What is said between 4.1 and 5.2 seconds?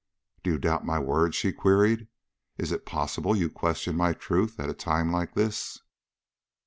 truth at a time